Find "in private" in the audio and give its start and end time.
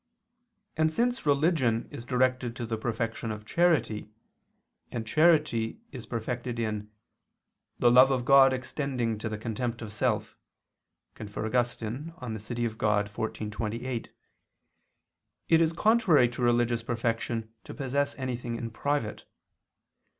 18.55-19.25